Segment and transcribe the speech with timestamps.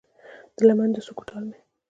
[0.55, 1.57] د لمن د څوکو ټال مې